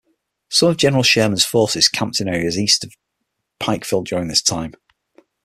[0.49, 2.91] Some of General Sherman's forces camped in areas east of
[3.59, 4.73] Pikeville during this time.